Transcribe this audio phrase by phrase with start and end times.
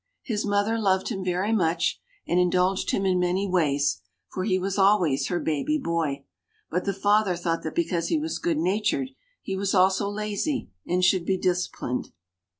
[0.23, 4.79] His mother loved him very much and indulged him in many ways, for he was
[4.79, 6.25] always her baby boy,
[6.71, 9.09] but the father thought that because he was good natured
[9.43, 12.11] he was also lazy and should be disciplined.